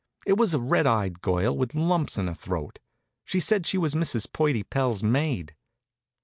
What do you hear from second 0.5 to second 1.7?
a red eyed girl